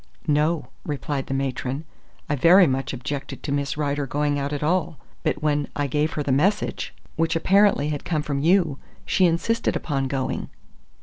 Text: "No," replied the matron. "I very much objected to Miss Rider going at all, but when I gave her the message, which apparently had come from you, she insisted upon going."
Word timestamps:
"No," 0.25 0.69
replied 0.83 1.27
the 1.27 1.33
matron. 1.35 1.85
"I 2.27 2.35
very 2.35 2.65
much 2.65 2.91
objected 2.91 3.43
to 3.43 3.51
Miss 3.51 3.77
Rider 3.77 4.07
going 4.07 4.39
at 4.39 4.63
all, 4.63 4.97
but 5.21 5.43
when 5.43 5.67
I 5.75 5.85
gave 5.85 6.13
her 6.13 6.23
the 6.23 6.31
message, 6.31 6.91
which 7.17 7.35
apparently 7.35 7.89
had 7.89 8.03
come 8.03 8.23
from 8.23 8.39
you, 8.39 8.79
she 9.05 9.27
insisted 9.27 9.75
upon 9.75 10.07
going." 10.07 10.49